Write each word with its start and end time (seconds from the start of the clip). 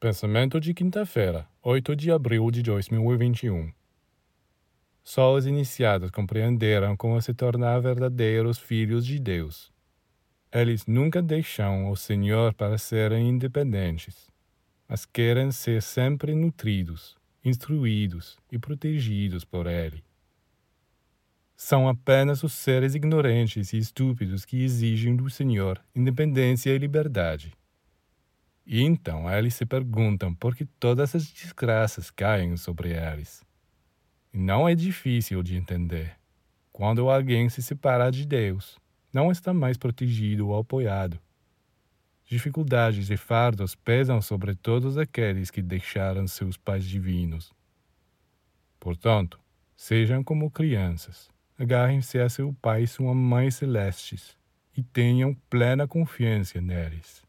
Pensamento 0.00 0.58
de 0.58 0.72
quinta-feira, 0.72 1.46
8 1.62 1.94
de 1.94 2.10
abril 2.10 2.50
de 2.50 2.62
2021. 2.62 3.70
Só 5.04 5.34
os 5.34 5.44
iniciados 5.44 6.10
compreenderam 6.10 6.96
como 6.96 7.20
se 7.20 7.34
tornar 7.34 7.80
verdadeiros 7.80 8.56
filhos 8.56 9.04
de 9.04 9.20
Deus. 9.20 9.70
Eles 10.50 10.86
nunca 10.86 11.20
deixam 11.20 11.90
o 11.90 11.96
Senhor 11.96 12.54
para 12.54 12.78
serem 12.78 13.28
independentes, 13.28 14.30
mas 14.88 15.04
querem 15.04 15.52
ser 15.52 15.82
sempre 15.82 16.34
nutridos, 16.34 17.18
instruídos 17.44 18.38
e 18.50 18.58
protegidos 18.58 19.44
por 19.44 19.66
Ele. 19.66 20.02
São 21.54 21.86
apenas 21.86 22.42
os 22.42 22.54
seres 22.54 22.94
ignorantes 22.94 23.74
e 23.74 23.76
estúpidos 23.76 24.46
que 24.46 24.64
exigem 24.64 25.14
do 25.14 25.28
Senhor 25.28 25.78
independência 25.94 26.70
e 26.70 26.78
liberdade. 26.78 27.52
E 28.72 28.82
então 28.82 29.28
eles 29.28 29.54
se 29.54 29.66
perguntam 29.66 30.32
por 30.32 30.54
que 30.54 30.64
todas 30.64 31.12
as 31.16 31.26
desgraças 31.26 32.08
caem 32.08 32.56
sobre 32.56 32.90
eles. 32.90 33.44
E 34.32 34.38
não 34.38 34.68
é 34.68 34.76
difícil 34.76 35.42
de 35.42 35.56
entender. 35.56 36.16
Quando 36.72 37.10
alguém 37.10 37.48
se 37.48 37.64
separa 37.64 38.12
de 38.12 38.24
Deus, 38.24 38.78
não 39.12 39.32
está 39.32 39.52
mais 39.52 39.76
protegido 39.76 40.46
ou 40.46 40.56
apoiado. 40.56 41.18
Dificuldades 42.24 43.10
e 43.10 43.16
fardos 43.16 43.74
pesam 43.74 44.22
sobre 44.22 44.54
todos 44.54 44.96
aqueles 44.96 45.50
que 45.50 45.60
deixaram 45.60 46.28
seus 46.28 46.56
pais 46.56 46.84
divinos. 46.84 47.52
Portanto, 48.78 49.40
sejam 49.74 50.22
como 50.22 50.48
crianças, 50.48 51.28
agarrem-se 51.58 52.20
a 52.20 52.28
seu 52.28 52.54
pai 52.62 52.84
e 52.84 52.86
sua 52.86 53.16
mãe 53.16 53.50
celestes 53.50 54.38
e 54.76 54.80
tenham 54.80 55.34
plena 55.50 55.88
confiança 55.88 56.60
neles. 56.60 57.28